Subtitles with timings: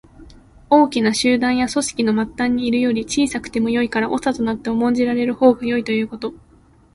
[0.71, 6.33] 大きな集団や組織の末端にいるより、小さくてもよいから長となって重んじられるほうがよいということ。